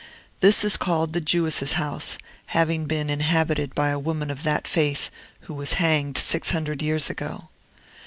This 0.39 0.63
is 0.63 0.77
called 0.77 1.13
the 1.13 1.21
Jewess's 1.21 1.73
House, 1.73 2.17
having 2.47 2.87
been 2.87 3.07
inhabited 3.07 3.75
by 3.75 3.89
a 3.89 3.99
woman 3.99 4.31
of 4.31 4.41
that 4.41 4.67
faith 4.67 5.11
who 5.41 5.53
was 5.53 5.73
hanged 5.73 6.17
six 6.17 6.49
hundred 6.49 6.81
years 6.81 7.11
ago. 7.11 7.49